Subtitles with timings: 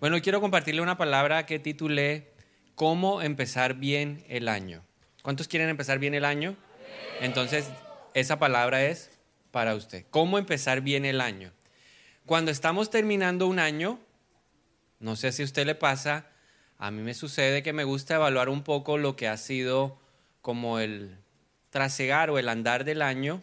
[0.00, 2.32] Bueno, quiero compartirle una palabra que titulé
[2.74, 4.82] ¿Cómo empezar bien el año?
[5.22, 6.56] ¿Cuántos quieren empezar bien el año?
[7.20, 7.68] Entonces,
[8.14, 9.10] esa palabra es
[9.50, 10.06] para usted.
[10.08, 11.52] ¿Cómo empezar bien el año?
[12.24, 14.00] Cuando estamos terminando un año,
[15.00, 16.30] no sé si a usted le pasa,
[16.78, 20.00] a mí me sucede que me gusta evaluar un poco lo que ha sido
[20.40, 21.18] como el
[21.68, 23.42] trasegar o el andar del año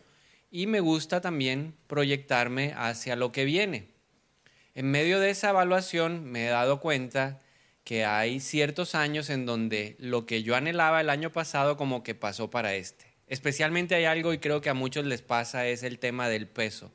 [0.50, 3.97] y me gusta también proyectarme hacia lo que viene.
[4.78, 7.40] En medio de esa evaluación me he dado cuenta
[7.84, 12.14] que hay ciertos años en donde lo que yo anhelaba el año pasado como que
[12.14, 13.12] pasó para este.
[13.26, 16.94] Especialmente hay algo y creo que a muchos les pasa es el tema del peso.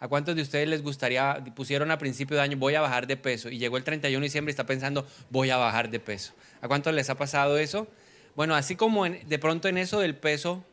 [0.00, 3.16] ¿A cuántos de ustedes les gustaría, pusieron a principio de año, voy a bajar de
[3.16, 6.32] peso y llegó el 31 de diciembre y está pensando, voy a bajar de peso?
[6.60, 7.86] ¿A cuántos les ha pasado eso?
[8.34, 10.64] Bueno, así como de pronto en eso del peso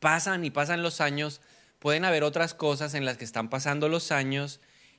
[0.00, 1.40] pasan y pasan los años,
[1.78, 4.58] pueden haber otras cosas en las que están pasando los años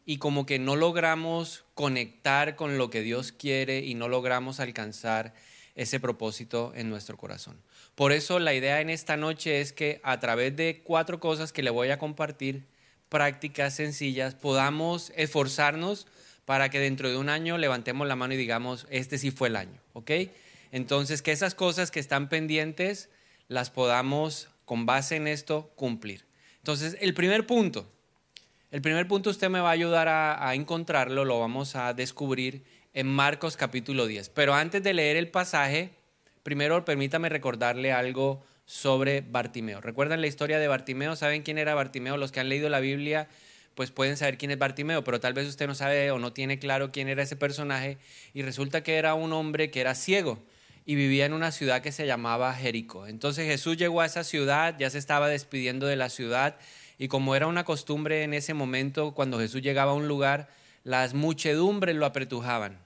[0.09, 5.33] y como que no logramos conectar con lo que Dios quiere y no logramos alcanzar
[5.75, 7.61] ese propósito en nuestro corazón.
[7.93, 11.61] Por eso la idea en esta noche es que a través de cuatro cosas que
[11.61, 12.63] le voy a compartir,
[13.09, 16.07] prácticas sencillas, podamos esforzarnos
[16.45, 19.57] para que dentro de un año levantemos la mano y digamos, este sí fue el
[19.57, 20.11] año, ¿ok?
[20.71, 23.09] Entonces, que esas cosas que están pendientes
[23.49, 26.25] las podamos, con base en esto, cumplir.
[26.59, 27.91] Entonces, el primer punto,
[28.69, 33.07] el primer punto usted me va a ayudar a, encontrarlo, lo vamos a descubrir en
[33.07, 34.29] Marcos capítulo 10.
[34.29, 35.91] Pero antes de leer el pasaje,
[36.43, 39.79] primero permítame recordarle algo sobre Bartimeo.
[39.79, 41.15] ¿Recuerdan la historia de Bartimeo?
[41.15, 42.17] ¿Saben quién era Bartimeo?
[42.17, 43.29] Los que han leído la Biblia
[43.73, 46.57] pues pueden saber quién es Bartimeo, pero tal vez usted no sabe o no tiene
[46.57, 47.99] claro quién era ese personaje
[48.33, 50.43] y resulta que era un hombre que era ciego
[50.83, 53.05] y vivía en una ciudad que se llamaba Jericó.
[53.05, 56.57] Entonces Jesús llegó a esa ciudad, ya se estaba despidiendo de la ciudad
[56.97, 60.49] y como era una costumbre en ese momento, cuando Jesús llegaba a un lugar,
[60.83, 62.79] las muchedumbres lo apretujaban.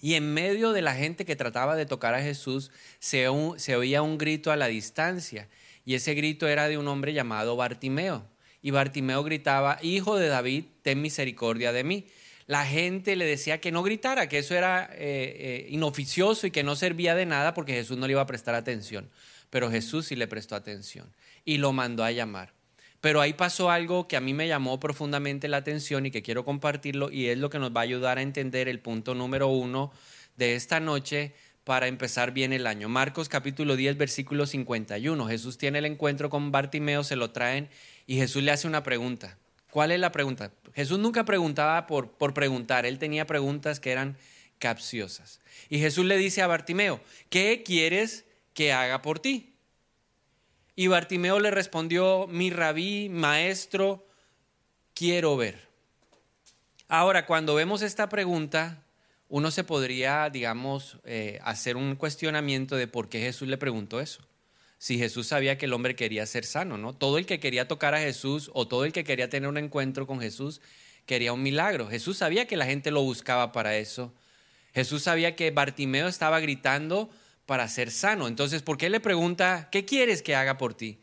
[0.00, 4.18] Y en medio de la gente que trataba de tocar a Jesús, se, oía un
[4.18, 5.48] grito a la distancia.
[5.84, 8.26] Y ese grito era de un hombre llamado Bartimeo.
[8.62, 12.06] Y Bartimeo gritaba, Hijo de David, ten misericordia de mí.
[12.48, 16.64] La gente le decía que no gritara, que eso era eh, eh, inoficioso y que
[16.64, 19.08] no servía de nada porque Jesús no le iba a prestar atención.
[19.50, 21.12] Pero Jesús sí le prestó atención
[21.44, 22.52] y lo mandó a llamar.
[23.02, 26.44] Pero ahí pasó algo que a mí me llamó profundamente la atención y que quiero
[26.44, 29.92] compartirlo y es lo que nos va a ayudar a entender el punto número uno
[30.36, 32.88] de esta noche para empezar bien el año.
[32.88, 35.26] Marcos capítulo 10, versículo 51.
[35.26, 37.68] Jesús tiene el encuentro con Bartimeo, se lo traen
[38.06, 39.36] y Jesús le hace una pregunta.
[39.68, 40.52] ¿Cuál es la pregunta?
[40.72, 44.16] Jesús nunca preguntaba por, por preguntar, él tenía preguntas que eran
[44.60, 45.40] capciosas.
[45.68, 49.51] Y Jesús le dice a Bartimeo, ¿qué quieres que haga por ti?
[50.74, 54.06] Y Bartimeo le respondió, mi rabí, maestro,
[54.94, 55.68] quiero ver.
[56.88, 58.84] Ahora, cuando vemos esta pregunta,
[59.28, 64.26] uno se podría, digamos, eh, hacer un cuestionamiento de por qué Jesús le preguntó eso.
[64.78, 66.92] Si Jesús sabía que el hombre quería ser sano, ¿no?
[66.92, 70.06] Todo el que quería tocar a Jesús o todo el que quería tener un encuentro
[70.06, 70.60] con Jesús
[71.06, 71.88] quería un milagro.
[71.88, 74.12] Jesús sabía que la gente lo buscaba para eso.
[74.74, 77.10] Jesús sabía que Bartimeo estaba gritando
[77.46, 78.28] para ser sano.
[78.28, 81.00] Entonces, ¿por qué le pregunta, ¿qué quieres que haga por ti?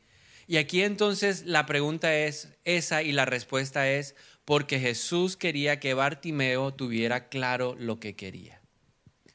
[0.47, 5.93] Y aquí entonces la pregunta es esa y la respuesta es porque Jesús quería que
[5.93, 8.61] Bartimeo tuviera claro lo que quería.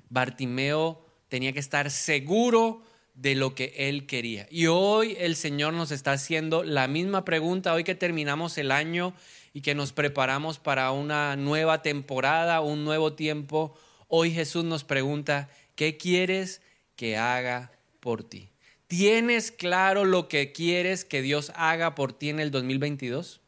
[0.08, 2.82] Bartimeo tenía que estar seguro
[3.14, 4.48] de lo que él quería.
[4.50, 9.14] Y hoy el Señor nos está haciendo la misma pregunta, hoy que terminamos el año
[9.52, 13.76] y que nos preparamos para una nueva temporada, un nuevo tiempo,
[14.08, 16.60] hoy Jesús nos pregunta, ¿qué quieres
[16.96, 18.50] que haga por ti.
[18.86, 23.40] ¿Tienes claro lo que quieres que Dios haga por ti en el 2022?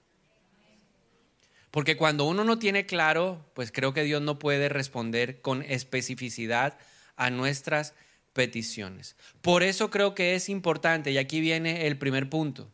[1.70, 6.78] Porque cuando uno no tiene claro, pues creo que Dios no puede responder con especificidad
[7.16, 7.94] a nuestras
[8.32, 9.16] peticiones.
[9.42, 12.70] Por eso creo que es importante, y aquí viene el primer punto.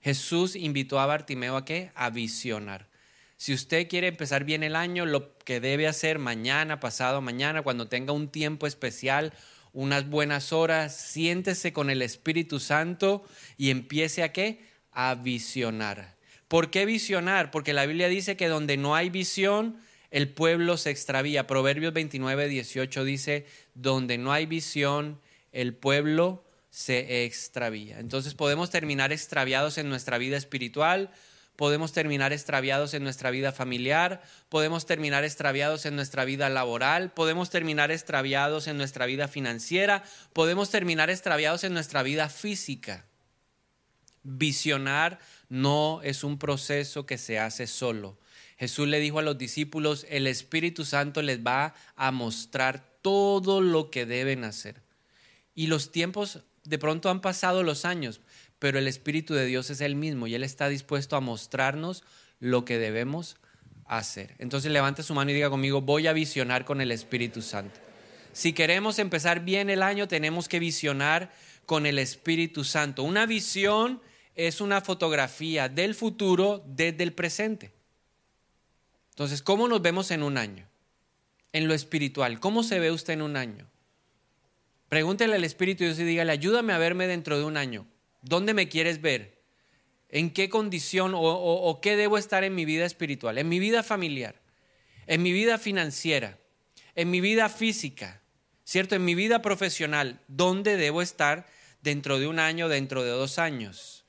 [0.00, 1.90] Jesús invitó a Bartimeo a qué?
[1.94, 2.88] A visionar.
[3.36, 7.88] Si usted quiere empezar bien el año, lo que debe hacer mañana, pasado mañana, cuando
[7.88, 9.34] tenga un tiempo especial,
[9.76, 13.24] unas buenas horas, siéntese con el Espíritu Santo
[13.58, 14.60] y empiece a qué?
[14.90, 16.16] A visionar.
[16.48, 17.50] ¿Por qué visionar?
[17.50, 19.76] Porque la Biblia dice que donde no hay visión,
[20.10, 21.46] el pueblo se extravía.
[21.46, 23.44] Proverbios 29, 18 dice,
[23.74, 25.20] donde no hay visión,
[25.52, 28.00] el pueblo se extravía.
[28.00, 31.10] Entonces podemos terminar extraviados en nuestra vida espiritual,
[31.56, 37.50] podemos terminar extraviados en nuestra vida familiar, podemos terminar extraviados en nuestra vida laboral, podemos
[37.50, 43.06] terminar extraviados en nuestra vida financiera, podemos terminar extraviados en nuestra vida física.
[44.22, 45.18] Visionar
[45.48, 48.18] no es un proceso que se hace solo,
[48.58, 53.90] Jesús le dijo a los discípulos, el Espíritu Santo les va a mostrar todo lo
[53.90, 54.82] que deben hacer.
[55.54, 58.20] Y los tiempos, de pronto han pasado los años,
[58.58, 62.04] pero el Espíritu de Dios es el mismo y Él está dispuesto a mostrarnos
[62.40, 63.36] lo que debemos
[63.86, 64.34] hacer.
[64.38, 67.78] Entonces levante su mano y diga conmigo, voy a visionar con el Espíritu Santo.
[68.32, 71.32] Si queremos empezar bien el año, tenemos que visionar
[71.64, 73.02] con el Espíritu Santo.
[73.02, 74.00] Una visión
[74.34, 77.72] es una fotografía del futuro desde el presente.
[79.10, 80.68] Entonces, ¿cómo nos vemos en un año?
[81.52, 83.66] En lo espiritual, ¿cómo se ve usted en un año?
[84.90, 87.86] Pregúntele al Espíritu Dios y dígale, ayúdame a verme dentro de un año.
[88.26, 89.38] ¿Dónde me quieres ver?
[90.08, 93.38] ¿En qué condición o, o qué debo estar en mi vida espiritual?
[93.38, 94.34] En mi vida familiar,
[95.06, 96.36] en mi vida financiera,
[96.96, 98.20] en mi vida física,
[98.64, 98.96] ¿cierto?
[98.96, 100.20] En mi vida profesional.
[100.26, 101.46] ¿Dónde debo estar
[101.82, 104.04] dentro de un año, dentro de dos años?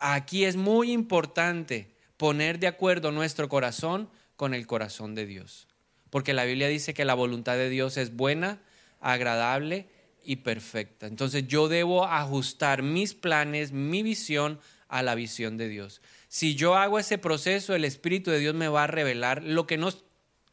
[0.00, 5.68] Aquí es muy importante poner de acuerdo nuestro corazón con el corazón de Dios.
[6.10, 8.60] Porque la Biblia dice que la voluntad de Dios es buena,
[9.00, 9.86] agradable
[10.24, 11.06] y perfecta.
[11.06, 16.02] Entonces yo debo ajustar mis planes, mi visión a la visión de Dios.
[16.28, 19.78] Si yo hago ese proceso, el Espíritu de Dios me va a revelar lo que
[19.78, 19.90] no,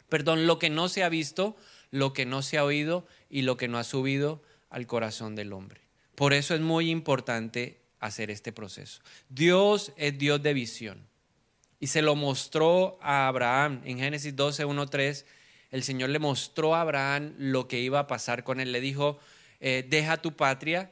[0.08, 1.56] perdón, lo que no se ha visto,
[1.92, 5.54] lo que no se ha oído y lo que no ha subido al corazón del
[5.54, 5.82] hombre.
[6.16, 9.02] Por eso es muy importante hacer este proceso.
[9.30, 11.08] Dios es Dios de visión.
[11.80, 15.26] Y se lo mostró a Abraham en Génesis 12, 1, 3.
[15.72, 18.72] El Señor le mostró a Abraham lo que iba a pasar con él.
[18.72, 19.20] Le dijo,
[19.60, 20.92] eh, deja tu patria,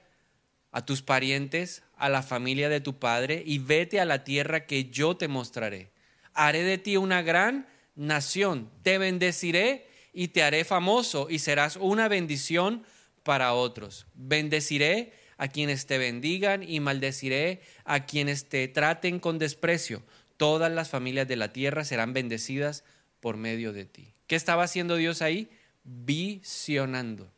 [0.72, 4.86] a tus parientes, a la familia de tu padre y vete a la tierra que
[4.90, 5.92] yo te mostraré.
[6.34, 12.08] Haré de ti una gran nación, te bendeciré y te haré famoso y serás una
[12.08, 12.84] bendición
[13.24, 14.08] para otros.
[14.14, 20.04] Bendeciré a quienes te bendigan y maldeciré a quienes te traten con desprecio.
[20.38, 22.84] Todas las familias de la tierra serán bendecidas
[23.20, 24.14] por medio de ti.
[24.28, 25.50] ¿Qué estaba haciendo Dios ahí?
[25.84, 27.32] Visionando.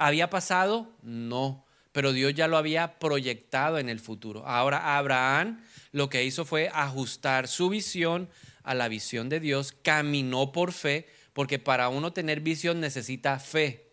[0.00, 0.90] ¿Había pasado?
[1.02, 4.46] No, pero Dios ya lo había proyectado en el futuro.
[4.46, 5.62] Ahora Abraham
[5.92, 8.30] lo que hizo fue ajustar su visión
[8.62, 13.90] a la visión de Dios, caminó por fe, porque para uno tener visión necesita fe.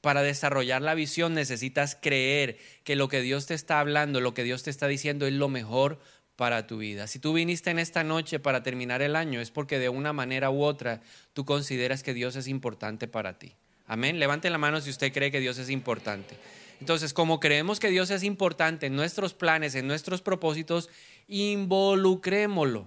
[0.00, 4.44] Para desarrollar la visión necesitas creer que lo que Dios te está hablando, lo que
[4.44, 5.98] Dios te está diciendo es lo mejor
[6.36, 7.08] para tu vida.
[7.08, 10.48] Si tú viniste en esta noche para terminar el año, es porque de una manera
[10.48, 13.56] u otra tú consideras que Dios es importante para ti.
[13.90, 14.20] Amén.
[14.20, 16.36] Levante la mano si usted cree que Dios es importante.
[16.78, 20.88] Entonces, como creemos que Dios es importante en nuestros planes, en nuestros propósitos,
[21.26, 22.86] involucrémoslo.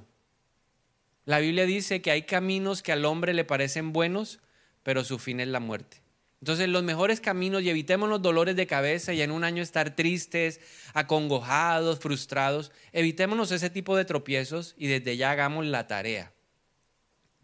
[1.26, 4.40] La Biblia dice que hay caminos que al hombre le parecen buenos,
[4.82, 5.98] pero su fin es la muerte.
[6.40, 9.98] Entonces, los mejores caminos y evitemos los dolores de cabeza y en un año estar
[9.98, 10.62] tristes,
[10.94, 12.72] acongojados, frustrados.
[12.94, 16.32] Evitémonos ese tipo de tropiezos y desde ya hagamos la tarea.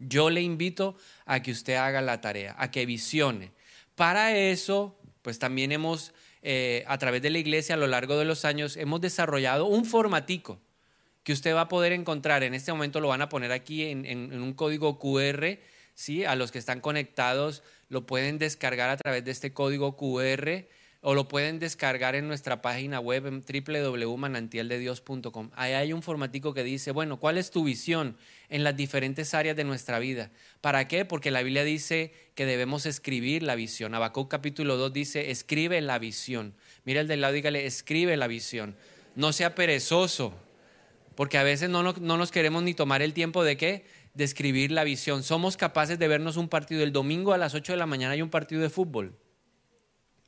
[0.00, 3.52] Yo le invito a que usted haga la tarea, a que visione.
[3.94, 6.12] Para eso, pues también hemos,
[6.42, 9.84] eh, a través de la iglesia a lo largo de los años, hemos desarrollado un
[9.84, 10.58] formatico
[11.22, 12.42] que usted va a poder encontrar.
[12.42, 15.58] En este momento lo van a poner aquí en, un código QR.
[15.94, 16.24] ¿sí?
[16.24, 20.66] A los que están conectados lo pueden descargar a través de este código QR
[21.02, 25.50] o lo pueden descargar en nuestra página web en www.manantialdedios.com.
[25.54, 28.18] Ahí hay un formatico que dice, bueno, ¿cuál es tu visión
[28.50, 30.30] en las diferentes áreas de nuestra vida?
[30.60, 31.06] ¿Para qué?
[31.06, 33.94] Porque la Biblia dice que debemos escribir la visión.
[33.94, 36.52] Habacuc capítulo 2 dice, escribe la visión.
[36.84, 38.76] Mira el del lado, dígale, escribe la visión.
[39.16, 40.34] No sea perezoso,
[41.14, 43.86] porque a veces no, no, no nos queremos ni tomar el tiempo de qué?
[44.12, 45.22] De escribir la visión.
[45.22, 48.20] Somos capaces de vernos un partido el domingo a las 8 de la mañana hay
[48.20, 49.16] un partido de fútbol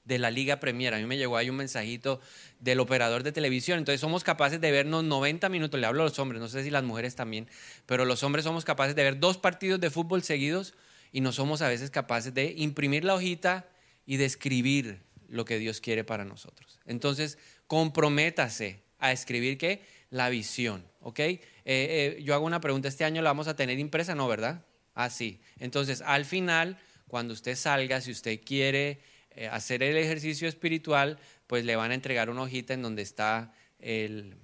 [0.04, 0.94] de la Liga Premier.
[0.94, 2.21] A mí me llegó ahí un mensajito
[2.61, 3.78] del operador de televisión.
[3.78, 5.78] Entonces somos capaces de vernos 90 minutos.
[5.80, 7.49] Le hablo a los hombres, no sé si las mujeres también,
[7.87, 10.75] pero los hombres somos capaces de ver dos partidos de fútbol seguidos
[11.12, 13.66] y no somos a veces capaces de imprimir la hojita
[14.06, 16.78] y de escribir lo que Dios quiere para nosotros.
[16.87, 19.82] Entonces, comprométase a escribir qué?
[20.11, 21.18] La visión, ¿ok?
[21.21, 24.14] Eh, eh, yo hago una pregunta, ¿este año la vamos a tener impresa?
[24.14, 24.64] No, ¿verdad?
[24.94, 25.40] Ah, sí.
[25.59, 26.78] Entonces, al final,
[27.09, 29.00] cuando usted salga, si usted quiere
[29.35, 33.55] eh, hacer el ejercicio espiritual, pues le van a entregar una hojita en donde está
[33.79, 34.37] el,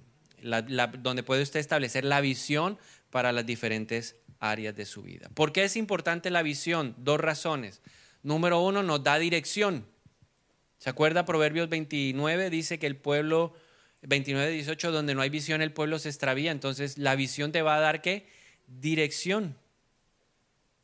[0.99, 2.77] donde puede usted establecer la visión
[3.09, 5.29] para las diferentes áreas de su vida.
[5.33, 6.95] ¿Por qué es importante la visión?
[6.97, 7.81] Dos razones.
[8.23, 9.85] Número uno, nos da dirección.
[10.77, 11.25] ¿Se acuerda?
[11.25, 13.53] Proverbios 29 dice que el pueblo,
[14.01, 16.51] 29, 18, donde no hay visión, el pueblo se extravía.
[16.51, 18.27] Entonces, la visión te va a dar qué?
[18.67, 19.57] Dirección.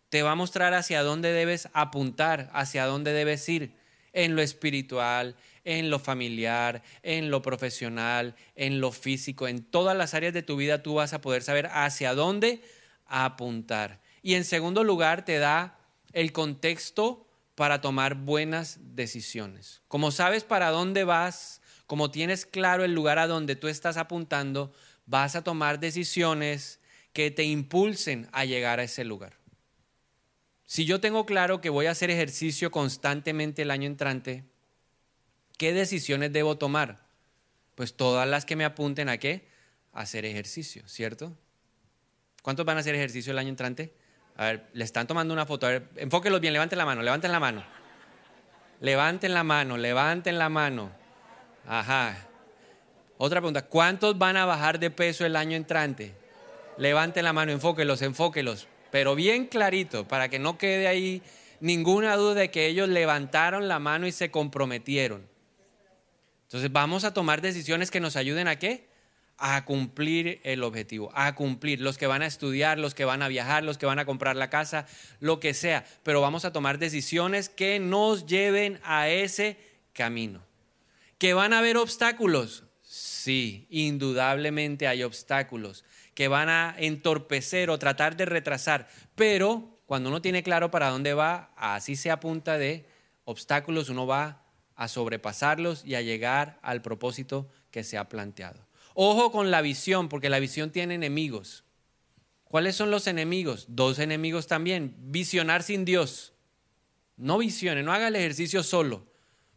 [0.10, 3.74] Te va a mostrar hacia dónde debes apuntar, hacia dónde debes ir
[4.16, 10.14] en lo espiritual, en lo familiar, en lo profesional, en lo físico, en todas las
[10.14, 12.62] áreas de tu vida tú vas a poder saber hacia dónde
[13.06, 14.02] apuntar.
[14.24, 15.78] Y en segundo lugar, te da
[16.14, 19.82] el contexto para tomar buenas decisiones.
[19.88, 24.74] Como sabes para dónde vas, como tienes claro el lugar a donde tú estás apuntando,
[25.06, 26.80] vas a tomar decisiones
[27.12, 29.38] que te impulsen a llegar a ese lugar.
[30.66, 34.44] Si yo tengo claro que voy a hacer ejercicio constantemente el año entrante,
[35.58, 37.06] ¿qué decisiones debo tomar?
[37.76, 39.48] Pues todas las que me apunten a qué?
[39.94, 41.38] Hacer ejercicio, ¿cierto?
[42.42, 43.94] ¿Cuántos van a hacer ejercicio el año entrante?
[44.38, 45.68] A ver, le están tomando una foto.
[45.68, 47.64] A ver, enfóquenlos bien, levanten la mano, levanten la mano.
[48.82, 50.92] Levanten la mano, levanten la mano.
[51.68, 52.28] Ajá.
[53.18, 56.14] Otra pregunta, ¿cuántos van a bajar de peso el año entrante?
[56.78, 58.68] Levanten la mano, enfóquenlos, enfóquenlos.
[58.96, 61.22] Pero bien clarito, para que no quede ahí
[61.60, 65.28] ninguna duda de que ellos levantaron la mano y se comprometieron.
[66.44, 68.88] Entonces vamos a tomar decisiones que nos ayuden a qué?
[69.38, 73.28] a cumplir el objetivo, a cumplir los que van a estudiar, los que van a
[73.28, 74.88] viajar, los que van a comprar la casa,
[75.20, 79.58] lo que sea, pero vamos a tomar decisiones que nos lleven a ese
[79.92, 80.42] camino.
[81.18, 82.64] ¿Que van a haber obstáculos?
[82.82, 85.84] Sí, indudablemente hay obstáculos
[86.16, 91.14] que van a entorpecer o tratar de retrasar, pero cuando uno tiene claro para dónde
[91.14, 92.88] va, así se apunta de
[93.26, 94.42] obstáculos, uno va
[94.76, 98.66] a sobrepasarlos y a llegar al propósito que se ha planteado.
[98.94, 101.66] Ojo con la visión, porque la visión tiene enemigos.
[102.46, 103.66] ¿Cuáles son los enemigos?
[103.68, 104.96] Dos enemigos también.
[104.98, 106.34] Visionar sin Dios.
[107.18, 109.06] No visione, no haga el ejercicio solo,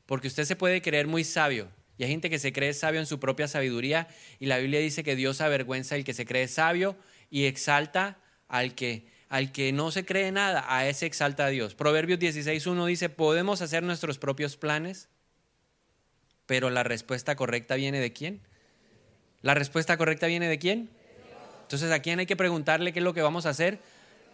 [0.06, 1.68] porque usted se puede creer muy sabio.
[1.98, 5.02] Y hay gente que se cree sabio en su propia sabiduría y la Biblia dice
[5.02, 6.96] que Dios avergüenza al que se cree sabio
[7.28, 11.74] y exalta al que al que no se cree nada, a ese exalta a Dios.
[11.74, 15.08] Proverbios 16.1 dice, podemos hacer nuestros propios planes,
[16.46, 18.40] pero la respuesta correcta viene de quién?
[19.42, 20.88] ¿La respuesta correcta viene de quién?
[21.62, 23.80] Entonces, ¿a quién hay que preguntarle qué es lo que vamos a hacer?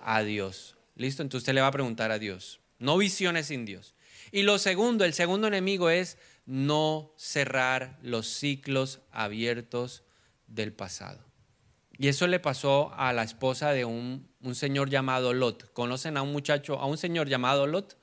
[0.04, 0.76] A Dios.
[0.94, 1.22] ¿Listo?
[1.22, 2.60] Entonces usted le va a preguntar a Dios.
[2.78, 3.94] No visiones sin Dios.
[4.30, 10.04] Y lo segundo, el segundo enemigo es no cerrar los ciclos abiertos
[10.46, 11.24] del pasado.
[11.96, 15.72] Y eso le pasó a la esposa de un, un, señor llamado Lot.
[15.72, 17.96] ¿Conocen a un muchacho, a un señor llamado Lot?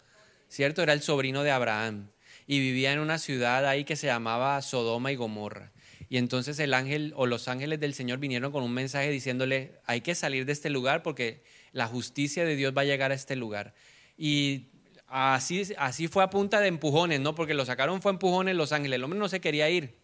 [0.47, 0.81] ¿Cierto?
[0.81, 2.09] Era el sobrino de Abraham.
[2.47, 5.71] Y vivía en una ciudad ahí que se llamaba Sodoma y Gomorra.
[6.11, 10.01] Y entonces el ángel o los ángeles del Señor vinieron con un mensaje diciéndole, hay
[10.01, 13.37] que salir de este lugar porque la justicia de Dios va a llegar a este
[13.37, 13.73] lugar.
[14.17, 14.70] Y
[15.11, 17.35] así, así fue a punta de empujones, ¿no?
[17.35, 18.97] Porque lo sacaron fue empujones los ángeles.
[18.97, 19.97] El hombre no se quería ir.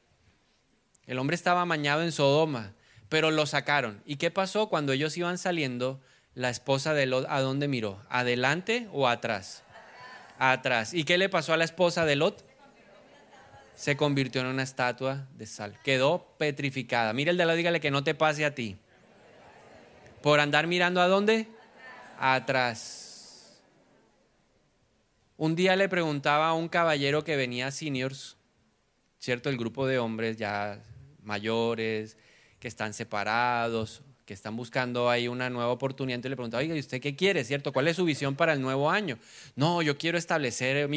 [1.05, 2.73] El hombre estaba mañado en Sodoma,
[3.09, 4.01] pero lo sacaron.
[4.05, 6.01] ¿Y qué pasó cuando ellos iban saliendo?
[6.35, 8.03] La esposa de Lot, ¿a dónde miró?
[8.09, 9.63] ¿Adelante o atrás?
[10.37, 10.93] Atrás.
[10.93, 12.45] ¿Y qué le pasó a la esposa de Lot?
[13.77, 15.77] se convirtió en una estatua de sal.
[15.83, 17.13] Quedó petrificada.
[17.13, 18.75] Mira el de la dígale que no te pase a ti.
[20.23, 21.47] Por andar mirando a dónde?
[22.19, 23.06] Atrás.
[25.37, 28.37] Un día le preguntaba a un caballero que venía a seniors,
[29.19, 29.49] ¿cierto?
[29.49, 30.83] El grupo de hombres ya
[31.21, 32.17] mayores,
[32.59, 36.79] que están separados, que están buscando ahí una nueva oportunidad, entonces le preguntaba, oiga, ¿y
[36.79, 37.71] usted qué quiere, cierto?
[37.71, 39.19] ¿Cuál es su visión para el nuevo año?
[39.55, 40.89] No, yo quiero establecer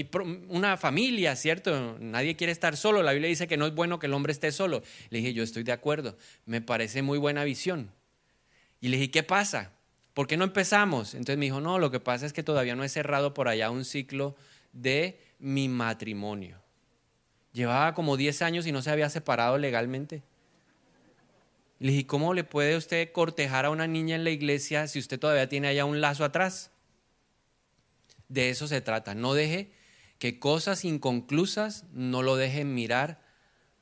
[0.48, 1.98] una familia, ¿cierto?
[2.00, 3.02] Nadie quiere estar solo.
[3.02, 4.82] La Biblia dice que no es bueno que el hombre esté solo.
[5.10, 6.16] Le dije, yo estoy de acuerdo,
[6.46, 7.92] me parece muy buena visión.
[8.80, 9.74] Y le dije, ¿qué pasa?
[10.20, 11.14] ¿Por qué no empezamos?
[11.14, 13.70] Entonces me dijo, no, lo que pasa es que todavía no he cerrado por allá
[13.70, 14.36] un ciclo
[14.74, 16.60] de mi matrimonio.
[17.54, 20.22] Llevaba como 10 años y no se había separado legalmente.
[21.78, 25.18] Le dije, ¿cómo le puede usted cortejar a una niña en la iglesia si usted
[25.18, 26.70] todavía tiene allá un lazo atrás?
[28.28, 29.14] De eso se trata.
[29.14, 29.72] No deje
[30.18, 33.22] que cosas inconclusas no lo dejen mirar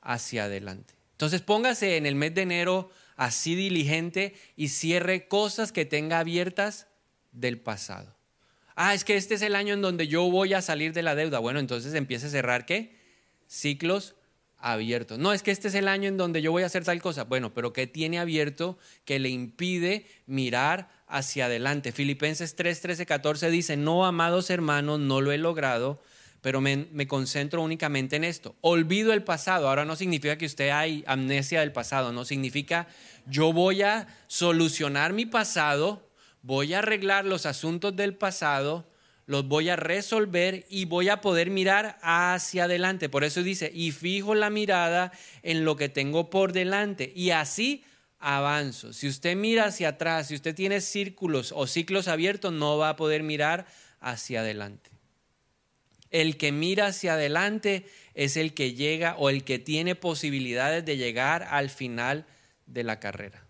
[0.03, 0.95] hacia adelante.
[1.15, 6.87] Entonces póngase en el mes de enero así diligente y cierre cosas que tenga abiertas
[7.33, 8.17] del pasado.
[8.77, 11.17] Ah, es que este es el año en donde yo voy a salir de la
[11.17, 11.41] deuda.
[11.41, 12.97] Bueno, entonces empiece a cerrar qué?
[13.49, 14.15] Ciclos
[14.57, 15.19] abierto.
[15.19, 17.25] No, es que este es el año en donde yo voy a hacer tal cosa.
[17.25, 21.91] Bueno, pero ¿qué tiene abierto que le impide mirar hacia adelante?
[21.91, 26.01] Filipenses 3, 13, 14 dice, no, amados hermanos, no lo he logrado,
[26.41, 28.57] pero me, concentro únicamente en esto.
[28.61, 29.69] Olvido el pasado.
[29.69, 32.87] Ahora no significa que usted hay amnesia del pasado, no significa
[33.27, 36.09] yo voy a solucionar mi pasado,
[36.43, 38.87] voy a arreglar los asuntos del pasado
[39.29, 43.11] los voy a resolver y voy a poder mirar hacia adelante.
[43.11, 47.13] Por eso dice, y fijo la mirada en lo que tengo por delante.
[47.15, 47.85] Y así
[48.19, 48.95] avanzo.
[48.95, 52.97] Si usted mira hacia atrás, si usted tiene círculos o ciclos abiertos, no va a
[52.97, 53.67] poder mirar
[54.01, 54.88] hacia adelante.
[56.11, 60.97] El que mira hacia adelante es el que llega o el que tiene posibilidades de
[60.97, 62.27] llegar al final
[62.67, 63.45] de la carrera.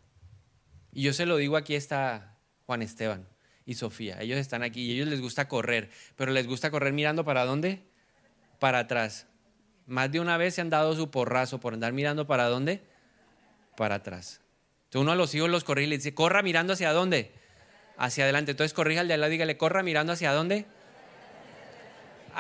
[0.93, 3.27] Y yo se lo digo aquí esta, Juan Esteban
[3.65, 4.19] y Sofía.
[4.21, 7.45] Ellos están aquí y a ellos les gusta correr, pero les gusta correr mirando para
[7.45, 7.83] dónde?
[8.59, 9.27] Para atrás.
[9.87, 12.83] Más de una vez se han dado su porrazo por andar mirando para dónde?
[13.77, 14.41] Para atrás.
[14.85, 17.33] Entonces uno a los hijos los corrige y le dice, corra mirando hacia dónde?
[17.97, 18.51] Hacia adelante.
[18.51, 20.67] Entonces corrija al de al lado y dígale, corra mirando hacia dónde?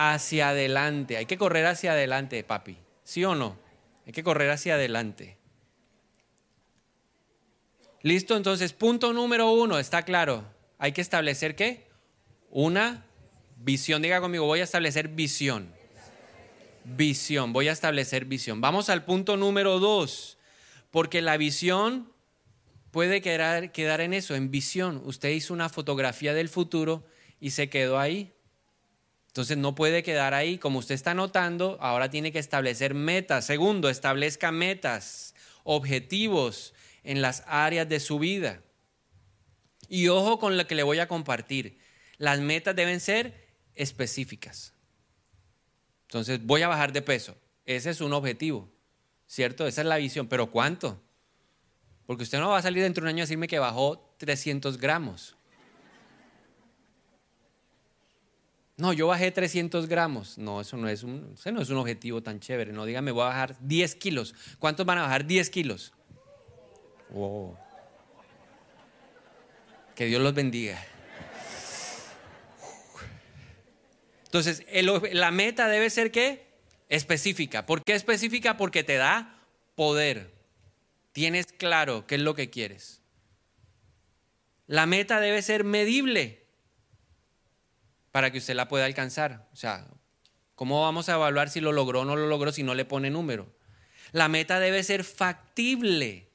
[0.00, 1.16] Hacia adelante.
[1.16, 2.78] Hay que correr hacia adelante, papi.
[3.02, 3.58] ¿Sí o no?
[4.06, 5.38] Hay que correr hacia adelante.
[8.02, 10.44] Listo, entonces punto número uno, está claro.
[10.78, 11.88] Hay que establecer qué?
[12.48, 13.06] Una
[13.56, 14.00] visión.
[14.00, 15.74] Diga conmigo, voy a establecer visión.
[16.84, 18.60] Visión, voy a establecer visión.
[18.60, 20.38] Vamos al punto número dos,
[20.92, 22.12] porque la visión
[22.92, 25.02] puede quedar, quedar en eso, en visión.
[25.04, 27.04] Usted hizo una fotografía del futuro
[27.40, 28.32] y se quedó ahí.
[29.28, 30.58] Entonces no puede quedar ahí.
[30.58, 33.46] Como usted está notando, ahora tiene que establecer metas.
[33.46, 38.62] Segundo, establezca metas, objetivos en las áreas de su vida.
[39.88, 41.78] Y ojo con lo que le voy a compartir.
[42.18, 44.74] Las metas deben ser específicas.
[46.08, 47.36] Entonces, voy a bajar de peso.
[47.64, 48.68] Ese es un objetivo,
[49.26, 49.66] ¿cierto?
[49.66, 50.26] Esa es la visión.
[50.26, 51.00] Pero ¿cuánto?
[52.06, 54.78] Porque usted no va a salir dentro de un año a decirme que bajó 300
[54.78, 55.37] gramos.
[58.78, 60.38] No, yo bajé 300 gramos.
[60.38, 62.72] No, eso no es un, no es un objetivo tan chévere.
[62.72, 64.36] No, dígame, voy a bajar 10 kilos.
[64.60, 65.92] ¿Cuántos van a bajar 10 kilos?
[69.96, 70.80] Que Dios los bendiga.
[74.26, 74.64] Entonces,
[75.12, 76.46] la meta debe ser qué?
[76.88, 77.66] Específica.
[77.66, 78.56] ¿Por qué específica?
[78.56, 79.42] Porque te da
[79.74, 80.30] poder.
[81.10, 83.02] Tienes claro qué es lo que quieres.
[84.68, 86.46] La meta debe ser medible
[88.18, 89.48] para que usted la pueda alcanzar.
[89.52, 89.86] O sea,
[90.56, 93.10] ¿cómo vamos a evaluar si lo logró o no lo logró si no le pone
[93.10, 93.54] número?
[94.10, 96.28] La meta debe ser factible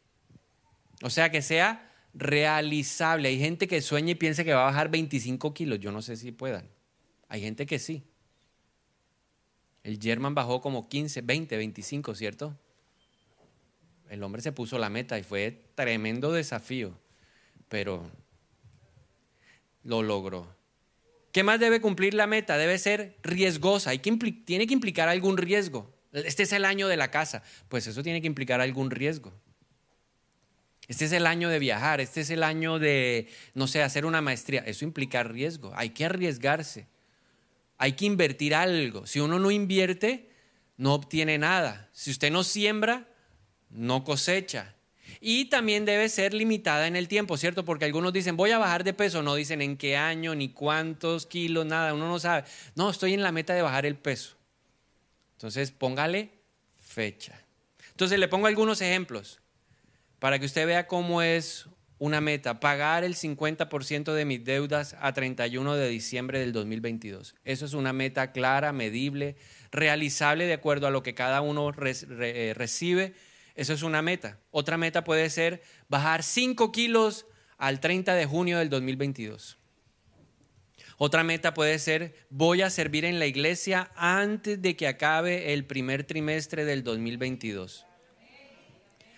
[1.03, 3.27] o sea, que sea realizable.
[3.27, 5.79] Hay gente que sueña y piensa que va a bajar 25 kilos.
[5.81, 6.69] Yo no sé si puedan.
[7.27, 8.05] Hay gente que sí.
[9.83, 12.58] El German bajó como 15, 20, 25, ¿cierto?
[14.10, 16.97] El hombre se puso la meta y fue tremendo desafío,
[17.67, 18.10] pero
[19.84, 20.55] lo logró.
[21.34, 22.58] ¿Qué más debe cumplir la meta?
[22.58, 23.91] Debe ser riesgosa.
[23.98, 25.93] Tiene que implicar algún riesgo.
[26.13, 27.43] Este es el año de la casa.
[27.67, 29.34] Pues eso tiene que implicar algún riesgo.
[30.88, 34.22] Este es el año de viajar, este es el año de, no sé, hacer una
[34.22, 34.62] maestría.
[34.65, 36.88] Eso implica riesgo, hay que arriesgarse,
[37.78, 39.08] hay que invertir algo.
[39.08, 40.30] Si uno no invierte,
[40.76, 41.89] no obtiene nada.
[41.93, 43.08] Si usted no siembra,
[43.69, 44.76] no cosecha.
[45.19, 47.65] Y también debe ser limitada en el tiempo, ¿cierto?
[47.65, 51.26] Porque algunos dicen, voy a bajar de peso, no dicen en qué año, ni cuántos
[51.26, 52.45] kilos, nada, uno no sabe.
[52.76, 54.36] No, estoy en la meta de bajar el peso.
[55.34, 56.32] Entonces, póngale
[56.80, 57.39] fecha.
[57.91, 59.41] Entonces, le pongo algunos ejemplos
[60.19, 61.67] para que usted vea cómo es
[62.04, 67.36] una meta, pagar el 50% de mis deudas a 31 de diciembre del 2022.
[67.45, 69.38] Eso es una meta clara, medible,
[69.71, 73.13] realizable de acuerdo a lo que cada uno eh, recibe.
[73.55, 74.39] Eso es una meta.
[74.51, 77.25] Otra meta puede ser bajar 5 kilos
[77.57, 79.57] al 30 de junio del 2022.
[80.97, 85.65] Otra meta puede ser, voy a servir en la iglesia antes de que acabe el
[85.65, 87.85] primer trimestre del 2022.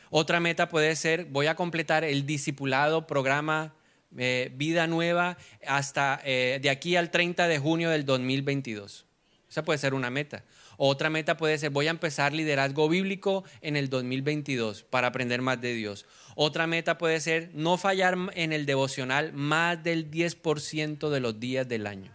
[0.09, 3.75] Otra meta puede ser, voy a completar el discipulado programa
[4.17, 9.05] eh, Vida Nueva hasta eh, de aquí al 30 de junio del 2022.
[9.49, 10.43] Esa puede ser una meta.
[10.77, 15.61] Otra meta puede ser, voy a empezar liderazgo bíblico en el 2022 para aprender más
[15.61, 16.05] de Dios.
[16.35, 21.67] Otra meta puede ser no fallar en el devocional más del 10% de los días
[21.67, 22.11] del año.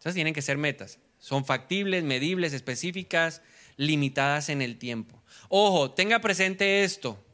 [0.00, 0.98] Esas tienen que ser metas.
[1.18, 3.42] Son factibles, medibles, específicas,
[3.76, 5.20] limitadas en el tiempo.
[5.48, 7.24] Ojo, tenga presente esto.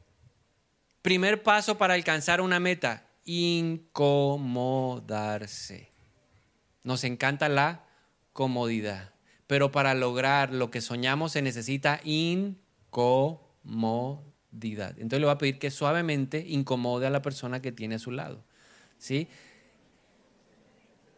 [1.02, 5.90] Primer paso para alcanzar una meta, incomodarse.
[6.82, 7.84] Nos encanta la
[8.32, 9.13] comodidad,
[9.54, 13.38] pero para lograr lo que soñamos se necesita incomodidad.
[14.98, 18.10] Entonces le voy a pedir que suavemente incomode a la persona que tiene a su
[18.10, 18.42] lado.
[18.98, 19.28] ¿Sí?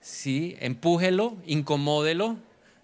[0.02, 2.36] Sí, empújelo, incomódelo,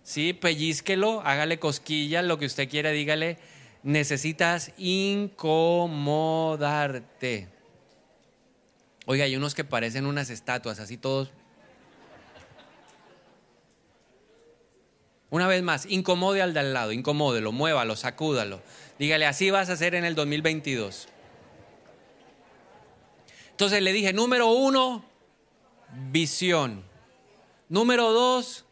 [0.02, 0.32] ¿sí?
[0.32, 3.36] Pellizquelo, hágale cosquillas, lo que usted quiera, dígale,
[3.82, 5.50] necesitas incomodarte.
[9.04, 11.30] Oiga, hay unos que parecen unas estatuas, así todos.
[15.32, 18.60] Una vez más, incomode al de al lado, incomódelo, muévalo, sacúdalo.
[18.98, 21.08] Dígale, así vas a hacer en el 2022.
[23.52, 25.02] Entonces le dije, número uno,
[26.10, 26.84] visión.
[27.70, 28.66] Número dos,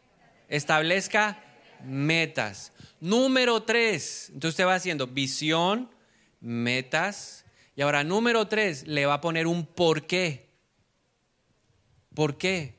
[0.51, 1.43] establezca
[1.83, 2.75] metas.
[3.01, 5.91] Número tres, entonces usted va haciendo visión,
[6.41, 10.51] metas, y ahora, número tres, le va a poner un por qué.
[12.15, 12.75] ¿Por qué?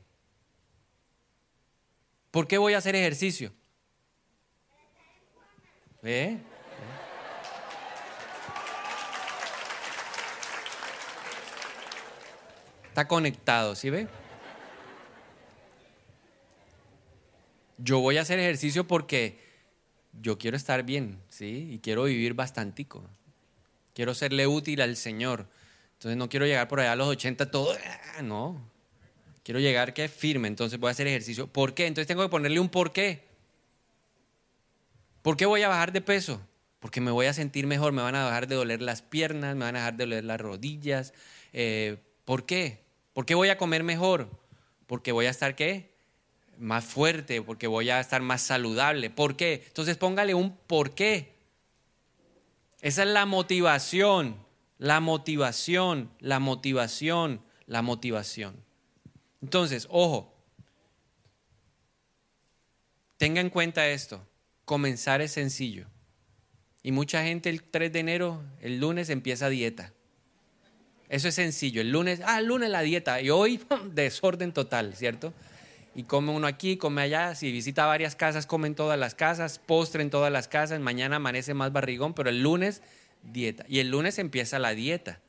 [2.29, 3.51] ¿Por qué voy a hacer ejercicio?
[6.03, 6.37] ¿Eh?
[12.89, 14.07] Está conectado, ¿sí ve?
[17.77, 19.39] Yo voy a hacer ejercicio porque
[20.21, 21.69] yo quiero estar bien, ¿sí?
[21.71, 23.03] Y quiero vivir bastantico.
[23.93, 25.47] Quiero serle útil al Señor.
[25.93, 27.75] Entonces no quiero llegar por allá a los 80 todo,
[28.17, 28.59] ah, no.
[29.43, 31.47] Quiero llegar que firme, entonces voy a hacer ejercicio.
[31.47, 31.87] ¿Por qué?
[31.87, 33.30] Entonces tengo que ponerle un por qué.
[35.21, 36.41] ¿Por qué voy a bajar de peso?
[36.79, 39.65] Porque me voy a sentir mejor, me van a dejar de doler las piernas, me
[39.65, 41.13] van a dejar de doler las rodillas.
[41.53, 42.83] Eh, ¿Por qué?
[43.13, 44.29] ¿Por qué voy a comer mejor?
[44.87, 45.91] Porque voy a estar qué?
[46.57, 49.09] Más fuerte, porque voy a estar más saludable.
[49.09, 49.63] ¿Por qué?
[49.67, 51.35] Entonces póngale un por qué.
[52.81, 54.37] Esa es la motivación,
[54.79, 58.55] la motivación, la motivación, la motivación.
[59.41, 60.33] Entonces, ojo,
[63.17, 64.25] tenga en cuenta esto,
[64.71, 65.85] comenzar es sencillo.
[66.81, 69.91] Y mucha gente el 3 de enero, el lunes, empieza dieta.
[71.09, 71.81] Eso es sencillo.
[71.81, 73.19] El lunes, ah, el lunes la dieta.
[73.19, 73.59] Y hoy,
[73.91, 75.33] desorden total, ¿cierto?
[75.93, 77.35] Y come uno aquí, come allá.
[77.35, 80.79] Si visita varias casas, come en todas las casas, postre en todas las casas.
[80.79, 82.81] Mañana amanece más barrigón, pero el lunes,
[83.23, 83.65] dieta.
[83.67, 85.19] Y el lunes empieza la dieta.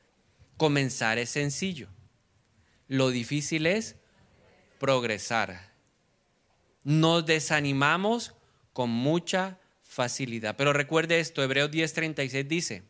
[0.57, 1.89] Comenzar es sencillo.
[2.87, 3.97] Lo difícil es
[4.79, 5.73] progresar.
[6.85, 8.37] Nos desanimamos
[8.73, 10.57] con mucha facilidad.
[10.57, 12.83] Pero recuerde esto, Hebreos 10:36 dice,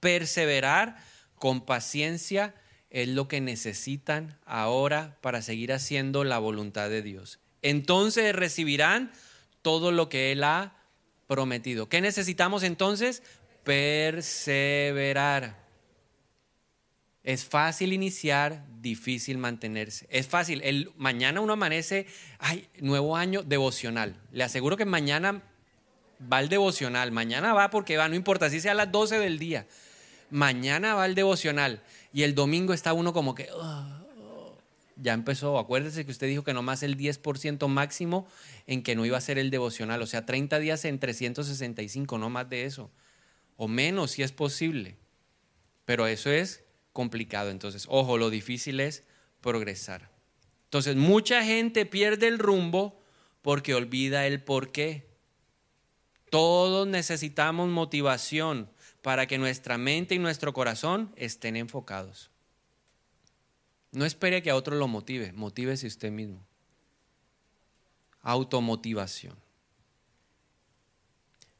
[0.00, 0.96] perseverar
[1.34, 2.54] con paciencia
[2.90, 7.40] es lo que necesitan ahora para seguir haciendo la voluntad de Dios.
[7.62, 9.12] Entonces recibirán
[9.62, 10.76] todo lo que Él ha
[11.26, 11.88] prometido.
[11.88, 13.22] ¿Qué necesitamos entonces?
[13.64, 15.65] Perseverar.
[17.26, 20.06] Es fácil iniciar, difícil mantenerse.
[20.10, 20.60] Es fácil.
[20.62, 22.06] El, mañana uno amanece,
[22.38, 24.14] ay, nuevo año devocional.
[24.30, 25.42] Le aseguro que mañana
[26.32, 27.10] va el devocional.
[27.10, 29.66] Mañana va porque va, no importa si sea a las 12 del día.
[30.30, 31.82] Mañana va el devocional.
[32.12, 33.48] Y el domingo está uno como que,
[34.94, 35.58] ya empezó.
[35.58, 38.28] Acuérdese que usted dijo que nomás el 10% máximo
[38.68, 40.00] en que no iba a ser el devocional.
[40.00, 42.88] O sea, 30 días en 365, no más de eso.
[43.56, 44.96] O menos si es posible.
[45.86, 46.65] Pero eso es
[46.96, 47.50] complicado.
[47.50, 49.04] Entonces, ojo, lo difícil es
[49.42, 50.10] progresar.
[50.64, 53.02] Entonces, mucha gente pierde el rumbo
[53.42, 55.06] porque olvida el por qué.
[56.30, 58.70] Todos necesitamos motivación
[59.02, 62.30] para que nuestra mente y nuestro corazón estén enfocados.
[63.92, 66.44] No espere que a otro lo motive, motívese usted mismo.
[68.22, 69.36] Automotivación.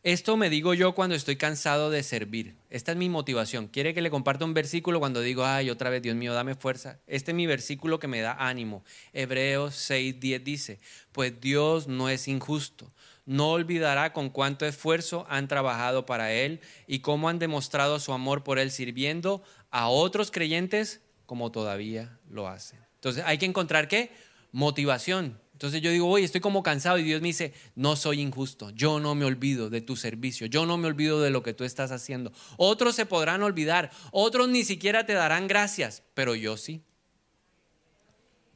[0.06, 2.54] Esto me digo yo cuando estoy cansado de servir.
[2.70, 3.66] Esta es mi motivación.
[3.66, 7.00] ¿Quiere que le comparta un versículo cuando digo, ay, otra vez, Dios mío, dame fuerza?
[7.08, 8.84] Este es mi versículo que me da ánimo.
[9.12, 10.78] Hebreos 6, 10 dice,
[11.10, 12.92] pues Dios no es injusto.
[13.24, 18.44] No olvidará con cuánto esfuerzo han trabajado para Él y cómo han demostrado su amor
[18.44, 19.42] por Él sirviendo
[19.72, 22.78] a otros creyentes como todavía lo hacen.
[22.94, 24.12] Entonces hay que encontrar qué?
[24.52, 25.40] Motivación.
[25.56, 29.00] Entonces yo digo, oye, estoy como cansado y Dios me dice, no soy injusto, yo
[29.00, 31.92] no me olvido de tu servicio, yo no me olvido de lo que tú estás
[31.92, 32.30] haciendo.
[32.58, 36.82] Otros se podrán olvidar, otros ni siquiera te darán gracias, pero yo sí.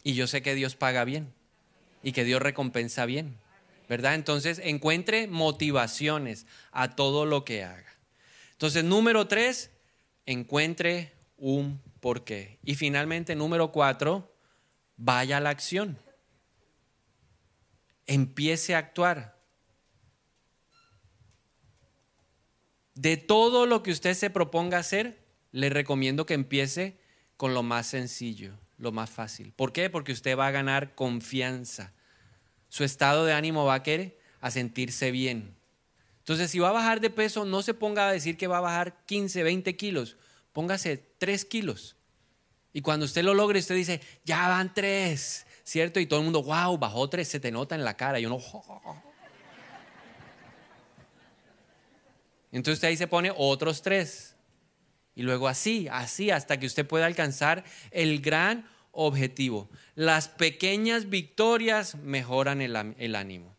[0.02, 1.32] Y yo sé que Dios paga bien
[2.02, 3.38] y que Dios recompensa bien,
[3.88, 4.14] ¿verdad?
[4.14, 7.96] Entonces encuentre motivaciones a todo lo que haga.
[8.52, 9.70] Entonces, número tres,
[10.26, 12.58] encuentre un porqué.
[12.62, 14.34] Y finalmente, número cuatro,
[14.98, 15.96] vaya a la acción
[18.10, 19.38] empiece a actuar.
[22.94, 26.98] De todo lo que usted se proponga hacer, le recomiendo que empiece
[27.36, 29.52] con lo más sencillo, lo más fácil.
[29.52, 29.90] ¿Por qué?
[29.90, 31.92] Porque usted va a ganar confianza.
[32.68, 35.54] Su estado de ánimo va a querer a sentirse bien.
[36.18, 38.62] Entonces, si va a bajar de peso, no se ponga a decir que va a
[38.62, 40.16] bajar 15, 20 kilos.
[40.52, 41.96] Póngase 3 kilos.
[42.72, 45.46] Y cuando usted lo logre, usted dice, ya van 3.
[45.70, 46.00] ¿Cierto?
[46.00, 48.18] Y todo el mundo, wow, bajó tres, se te nota en la cara.
[48.18, 48.40] Y uno,
[52.50, 54.34] entonces usted ahí se pone otros tres.
[55.14, 59.70] Y luego así, así, hasta que usted pueda alcanzar el gran objetivo.
[59.94, 63.56] Las pequeñas victorias mejoran el, el ánimo.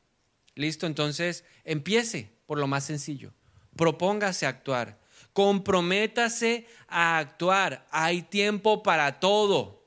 [0.56, 0.88] ¿Listo?
[0.88, 3.32] Entonces, empiece por lo más sencillo.
[3.78, 5.00] Propóngase a actuar.
[5.32, 7.88] Comprométase a actuar.
[7.90, 9.81] Hay tiempo para todo.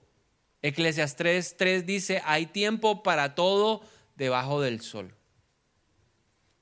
[0.64, 3.83] Eclesiastes 3, dice, hay tiempo para todo
[4.16, 5.14] debajo del sol.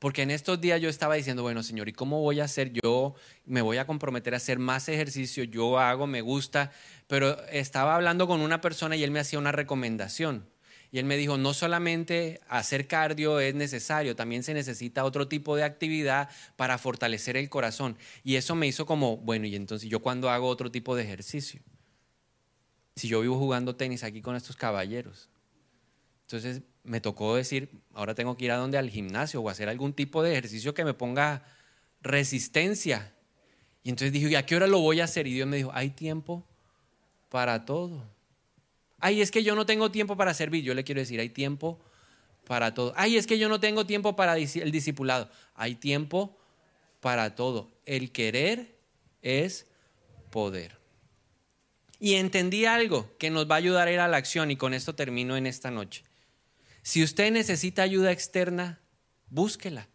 [0.00, 2.72] Porque en estos días yo estaba diciendo, bueno, Señor, ¿y cómo voy a hacer?
[2.72, 6.72] Yo me voy a comprometer a hacer más ejercicio, yo hago, me gusta,
[7.06, 10.48] pero estaba hablando con una persona y él me hacía una recomendación.
[10.90, 15.54] Y él me dijo, no solamente hacer cardio es necesario, también se necesita otro tipo
[15.54, 17.96] de actividad para fortalecer el corazón.
[18.24, 21.62] Y eso me hizo como, bueno, y entonces yo cuando hago otro tipo de ejercicio,
[22.96, 25.28] si yo vivo jugando tenis aquí con estos caballeros,
[26.22, 29.92] entonces me tocó decir, ahora tengo que ir a donde al gimnasio o hacer algún
[29.92, 31.44] tipo de ejercicio que me ponga
[32.00, 33.14] resistencia.
[33.84, 35.26] Y entonces dije, ¿y a qué hora lo voy a hacer?
[35.26, 36.44] Y Dios me dijo, hay tiempo
[37.28, 38.04] para todo.
[38.98, 40.64] Ay, es que yo no tengo tiempo para servir.
[40.64, 41.80] Yo le quiero decir, hay tiempo
[42.46, 42.92] para todo.
[42.96, 45.28] Ay, es que yo no tengo tiempo para el discipulado.
[45.54, 46.38] Hay tiempo
[47.00, 47.70] para todo.
[47.84, 48.76] El querer
[49.22, 49.66] es
[50.30, 50.81] poder.
[52.02, 54.74] Y entendí algo que nos va a ayudar a ir a la acción y con
[54.74, 56.02] esto termino en esta noche.
[56.82, 58.80] Si usted necesita ayuda externa,
[59.30, 59.86] búsquela.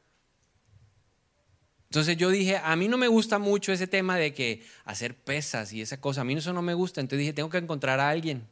[1.89, 5.73] Entonces yo dije, a mí no me gusta mucho ese tema de que hacer pesas
[5.73, 7.01] y esa cosa, a mí eso no me gusta.
[7.01, 8.47] Entonces dije, tengo que encontrar a alguien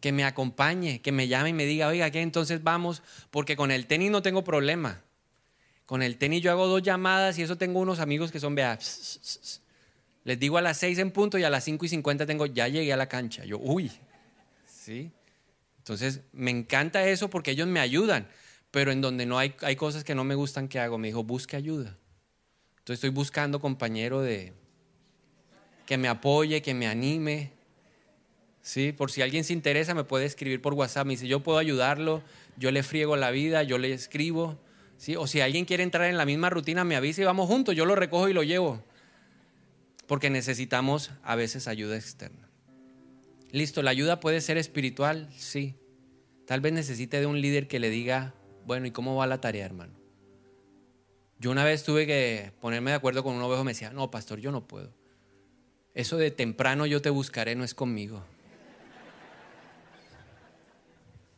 [0.00, 3.04] que me acompañe, que me llame y me diga, oiga, ¿qué entonces vamos?
[3.30, 5.00] Porque con el tenis no tengo problema.
[5.86, 8.80] Con el tenis yo hago dos llamadas y eso tengo unos amigos que son, vea,
[10.24, 12.68] les digo a las seis en punto y a las cinco y cincuenta tengo, ya
[12.68, 13.44] llegué a la cancha.
[13.44, 13.90] Yo, uy,
[14.66, 15.10] ¿sí?
[15.78, 18.28] Entonces, me encanta eso porque ellos me ayudan,
[18.70, 21.24] pero en donde no hay, hay cosas que no me gustan que hago, me dijo,
[21.24, 21.96] busque ayuda.
[22.78, 24.52] Entonces estoy buscando compañero de
[25.86, 27.52] que me apoye, que me anime,
[28.62, 28.92] ¿sí?
[28.92, 31.06] Por si alguien se interesa, me puede escribir por WhatsApp.
[31.06, 32.22] Me dice, yo puedo ayudarlo,
[32.56, 34.58] yo le friego la vida, yo le escribo.
[34.96, 35.16] ¿sí?
[35.16, 37.84] O si alguien quiere entrar en la misma rutina, me avisa y vamos juntos, yo
[37.84, 38.82] lo recojo y lo llevo.
[40.12, 42.46] Porque necesitamos a veces ayuda externa.
[43.50, 45.74] Listo, la ayuda puede ser espiritual, sí.
[46.46, 48.34] Tal vez necesite de un líder que le diga,
[48.66, 49.94] bueno, ¿y cómo va la tarea, hermano?
[51.38, 54.38] Yo una vez tuve que ponerme de acuerdo con un ovejo, me decía, no, pastor,
[54.38, 54.92] yo no puedo.
[55.94, 58.22] Eso de temprano yo te buscaré no es conmigo.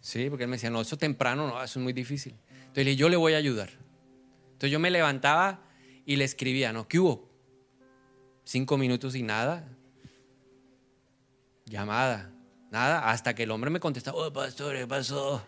[0.00, 2.34] Sí, porque él me decía, no, eso temprano, no, eso es muy difícil.
[2.66, 3.70] Entonces yo le voy a ayudar.
[4.46, 5.62] Entonces yo me levantaba
[6.04, 6.88] y le escribía, ¿no?
[6.88, 7.33] ¿Qué hubo?
[8.44, 9.68] Cinco minutos y nada.
[11.66, 12.30] Llamada,
[12.70, 15.42] nada, hasta que el hombre me contestaba, oh, pastor, ¿qué pasó?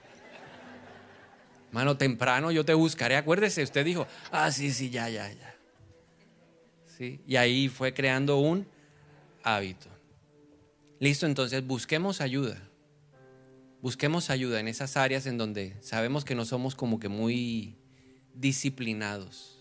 [1.73, 5.55] Mano, temprano yo te buscaré, acuérdese, usted dijo, ah, sí, sí, ya, ya, ya.
[6.87, 7.21] ¿Sí?
[7.27, 8.67] Y ahí fue creando un
[9.43, 9.89] hábito.
[10.99, 12.57] Listo, entonces busquemos ayuda
[13.87, 17.77] busquemos ayuda en esas áreas en donde sabemos que no somos como que muy
[18.35, 19.61] disciplinados.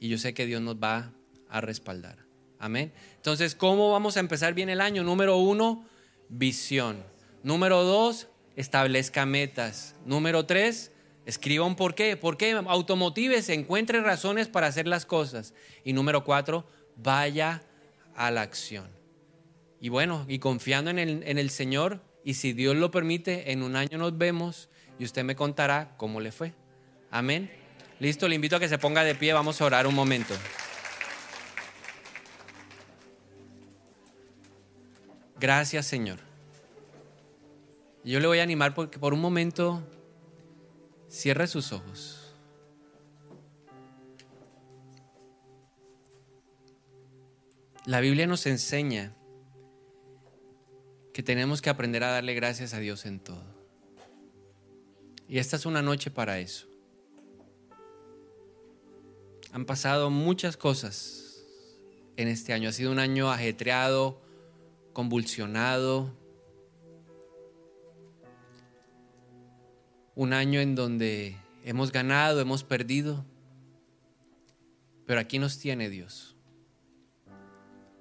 [0.00, 1.12] Y yo sé que Dios nos va
[1.50, 2.23] a respaldar.
[2.64, 2.94] Amén.
[3.16, 5.04] Entonces, ¿cómo vamos a empezar bien el año?
[5.04, 5.84] Número uno,
[6.30, 7.04] visión.
[7.42, 9.96] Número dos, establezca metas.
[10.06, 10.90] Número tres,
[11.26, 12.16] escriba un por qué.
[12.16, 12.52] ¿Por qué?
[12.52, 15.52] Automotívese, encuentre razones para hacer las cosas.
[15.84, 16.64] Y número cuatro,
[16.96, 17.62] vaya
[18.16, 18.88] a la acción.
[19.78, 23.62] Y bueno, y confiando en el, en el Señor, y si Dios lo permite, en
[23.62, 26.54] un año nos vemos y usted me contará cómo le fue.
[27.10, 27.50] Amén.
[28.00, 30.32] Listo, le invito a que se ponga de pie, vamos a orar un momento.
[35.44, 36.20] Gracias, Señor.
[38.02, 39.86] Yo le voy a animar porque por un momento
[41.10, 42.34] cierre sus ojos.
[47.84, 49.12] La Biblia nos enseña
[51.12, 53.44] que tenemos que aprender a darle gracias a Dios en todo.
[55.28, 56.68] Y esta es una noche para eso.
[59.52, 61.44] Han pasado muchas cosas
[62.16, 62.70] en este año.
[62.70, 64.23] Ha sido un año ajetreado,
[64.94, 66.10] convulsionado.
[70.14, 73.26] Un año en donde hemos ganado, hemos perdido.
[75.04, 76.36] Pero aquí nos tiene Dios.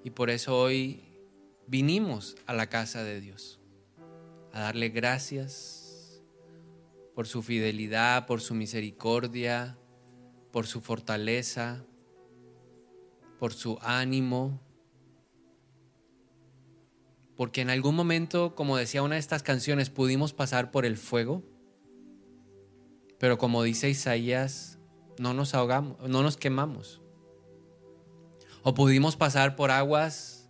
[0.06, 1.04] Y por eso hoy
[1.68, 3.60] vinimos a la casa de Dios,
[4.52, 6.22] a darle gracias
[7.16, 9.78] por su fidelidad, por su misericordia,
[10.52, 11.86] por su fortaleza,
[13.40, 14.62] por su ánimo,
[17.36, 21.44] porque en algún momento, como decía una de estas canciones, pudimos pasar por el fuego,
[23.18, 24.80] pero como dice Isaías,
[25.18, 27.02] no nos ahogamos, no nos quemamos.
[28.64, 30.50] O pudimos pasar por aguas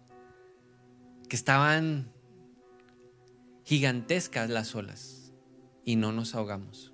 [1.30, 2.12] que estaban
[3.64, 5.34] gigantescas las olas
[5.84, 6.94] y no nos ahogamos.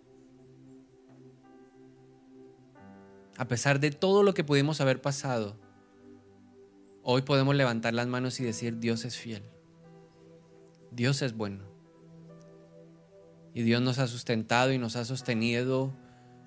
[3.38, 5.58] A pesar de todo lo que pudimos haber pasado,
[7.04, 9.44] hoy podemos levantar las manos y decir, Dios es fiel,
[10.92, 11.64] Dios es bueno.
[13.54, 15.96] Y Dios nos ha sustentado y nos ha sostenido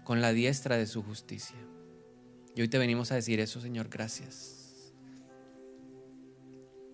[0.05, 1.57] con la diestra de su justicia.
[2.55, 4.92] Y hoy te venimos a decir eso, Señor, gracias.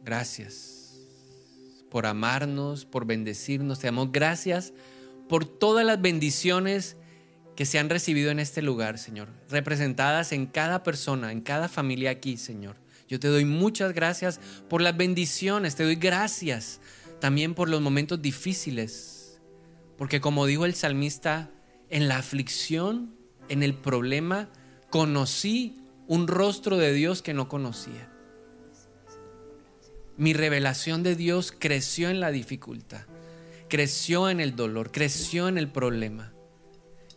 [0.04, 0.78] Gracias
[1.90, 3.80] por amarnos, por bendecirnos.
[3.80, 4.72] Te damos gracias
[5.28, 6.96] por todas las bendiciones
[7.56, 12.11] que se han recibido en este lugar, Señor, representadas en cada persona, en cada familia
[12.11, 12.76] aquí, Señor.
[13.08, 16.80] Yo te doy muchas gracias por las bendiciones, te doy gracias
[17.20, 19.40] también por los momentos difíciles,
[19.96, 21.50] porque como dijo el salmista,
[21.90, 23.14] en la aflicción,
[23.48, 24.48] en el problema,
[24.90, 25.76] conocí
[26.07, 28.09] un rostro de Dios que no conocía.
[30.16, 33.02] Mi revelación de Dios creció en la dificultad,
[33.68, 36.33] creció en el dolor, creció en el problema,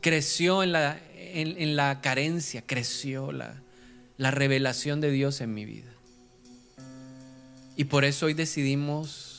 [0.02, 3.62] creció en la, en, la carencia, creció la,
[4.18, 5.92] la revelación de Dios en mi vida.
[7.76, 9.31] Y por eso hoy decidimos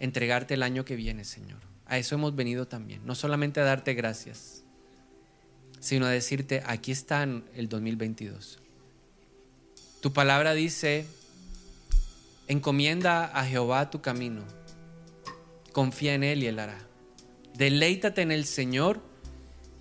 [0.00, 1.60] entregarte el año que viene, Señor.
[1.86, 3.02] A eso hemos venido también.
[3.04, 4.64] No solamente a darte gracias,
[5.78, 8.58] sino a decirte, aquí está el 2022.
[10.00, 11.06] Tu palabra dice,
[12.48, 14.42] encomienda a Jehová tu camino,
[15.72, 16.78] confía en Él y Él hará.
[17.54, 19.02] Deleítate en el Señor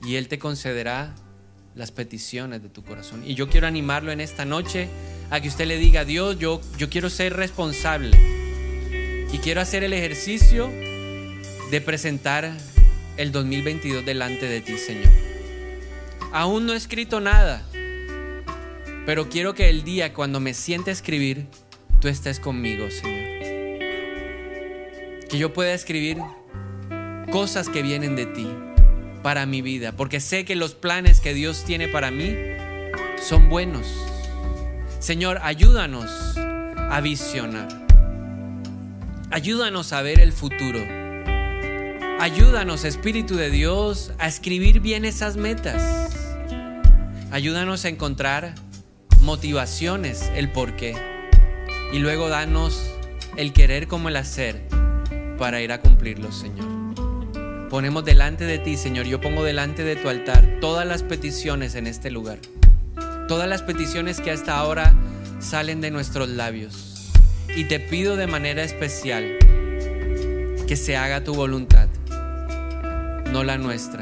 [0.03, 1.15] y Él te concederá
[1.75, 3.23] las peticiones de tu corazón.
[3.25, 4.89] Y yo quiero animarlo en esta noche
[5.29, 8.38] a que usted le diga, Dios, yo, yo quiero ser responsable
[9.31, 10.69] y quiero hacer el ejercicio
[11.71, 12.51] de presentar
[13.17, 15.11] el 2022 delante de ti, Señor.
[16.31, 17.63] Aún no he escrito nada,
[19.05, 21.47] pero quiero que el día cuando me siente a escribir,
[21.99, 23.39] tú estés conmigo, Señor.
[25.29, 26.17] Que yo pueda escribir
[27.31, 28.47] cosas que vienen de ti
[29.21, 32.35] para mi vida, porque sé que los planes que Dios tiene para mí
[33.21, 33.85] son buenos.
[34.99, 37.88] Señor, ayúdanos a visionar.
[39.31, 40.79] Ayúdanos a ver el futuro.
[42.19, 46.09] Ayúdanos, Espíritu de Dios, a escribir bien esas metas.
[47.29, 48.55] Ayúdanos a encontrar
[49.21, 50.95] motivaciones, el porqué.
[51.93, 52.81] Y luego danos
[53.37, 54.67] el querer como el hacer
[55.37, 56.67] para ir a cumplirlos, Señor.
[57.69, 61.85] Ponemos delante de ti, Señor, yo pongo delante de tu altar todas las peticiones en
[61.85, 62.39] este lugar.
[63.27, 64.95] Todas las peticiones que hasta ahora
[65.39, 66.88] salen de nuestros labios.
[67.55, 69.37] Y te pido de manera especial
[70.67, 71.89] que se haga tu voluntad,
[73.31, 73.99] no la nuestra.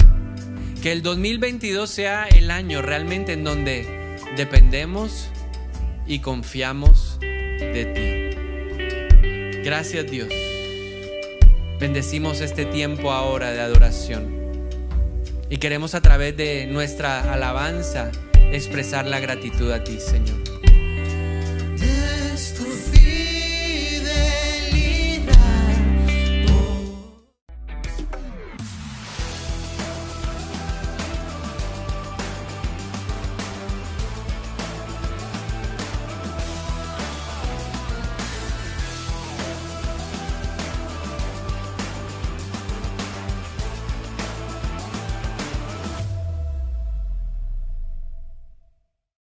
[0.81, 3.87] Que el 2022 sea el año realmente en donde
[4.35, 5.29] dependemos
[6.05, 9.61] y confiamos de ti.
[9.63, 10.29] Gracias Dios.
[11.79, 14.37] Bendecimos este tiempo ahora de adoración.
[15.49, 18.11] Y queremos a través de nuestra alabanza
[18.51, 20.46] expresar la gratitud a ti, Señor.